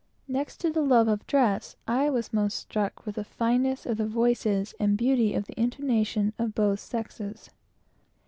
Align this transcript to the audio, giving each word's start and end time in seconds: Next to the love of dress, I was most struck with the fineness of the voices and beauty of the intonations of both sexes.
Next 0.27 0.57
to 0.61 0.71
the 0.71 0.81
love 0.81 1.07
of 1.07 1.27
dress, 1.27 1.75
I 1.87 2.09
was 2.09 2.33
most 2.33 2.57
struck 2.57 3.05
with 3.05 3.17
the 3.17 3.23
fineness 3.23 3.85
of 3.85 3.97
the 3.97 4.07
voices 4.07 4.73
and 4.79 4.97
beauty 4.97 5.35
of 5.35 5.45
the 5.45 5.61
intonations 5.61 6.33
of 6.39 6.55
both 6.55 6.79
sexes. 6.79 7.51